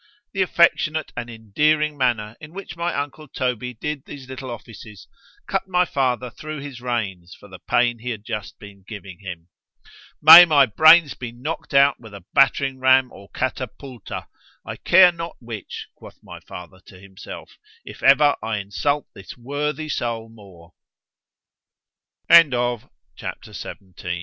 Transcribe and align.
——The 0.33 0.41
affectionate 0.41 1.13
and 1.15 1.29
endearing 1.29 1.95
manner 1.95 2.35
in 2.41 2.53
which 2.53 2.75
my 2.75 2.91
uncle 2.91 3.27
Toby 3.27 3.75
did 3.75 4.03
these 4.05 4.27
little 4.27 4.49
offices—cut 4.49 5.67
my 5.67 5.85
father 5.85 6.31
thro' 6.31 6.59
his 6.59 6.81
reins, 6.81 7.35
for 7.39 7.47
the 7.47 7.59
pain 7.59 7.99
he 7.99 8.09
had 8.09 8.23
just 8.25 8.57
been 8.57 8.83
giving 8.87 9.19
him.——May 9.19 10.45
my 10.45 10.65
brains 10.65 11.13
be 11.13 11.31
knock'd 11.31 11.75
out 11.75 11.99
with 11.99 12.15
a 12.15 12.25
battering 12.33 12.79
ram 12.79 13.11
or 13.11 13.29
a 13.31 13.37
catapulta, 13.37 14.25
I 14.65 14.77
care 14.77 15.11
not 15.11 15.35
which, 15.39 15.85
quoth 15.93 16.17
my 16.23 16.39
father 16.39 16.79
to 16.87 16.99
himself—if 16.99 18.01
ever 18.01 18.35
I 18.41 18.57
insult 18.57 19.05
this 19.13 19.37
wo 19.37 19.71